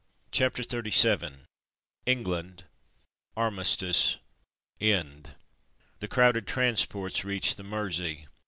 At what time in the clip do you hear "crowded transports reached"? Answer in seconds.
6.07-7.57